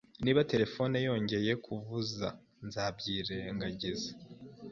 Niba 0.23 0.45
terefone 0.51 0.95
yongeye 1.07 1.51
kuvuza, 1.65 2.27
nzabyirengagiza 2.65 4.09